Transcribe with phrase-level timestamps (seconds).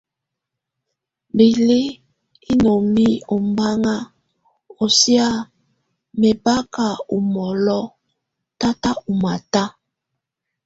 [1.35, 1.99] Belie
[2.51, 3.85] Inomi ombanŋ
[4.83, 5.27] ɔ sia
[6.19, 7.79] mɛbaka ɔ mɔlɔ
[8.59, 9.63] tata ɔ mata.